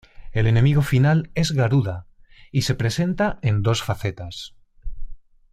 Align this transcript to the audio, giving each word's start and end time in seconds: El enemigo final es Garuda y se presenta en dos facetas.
El 0.31 0.47
enemigo 0.47 0.81
final 0.81 1.29
es 1.35 1.51
Garuda 1.51 2.07
y 2.51 2.63
se 2.63 2.73
presenta 2.73 3.37
en 3.43 3.61
dos 3.61 3.83
facetas. 3.83 4.55